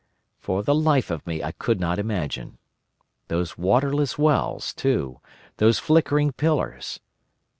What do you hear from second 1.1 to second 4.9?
of me I could not imagine. Those waterless wells,